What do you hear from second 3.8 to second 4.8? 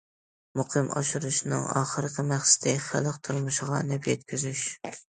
نەپ يەتكۈزۈش.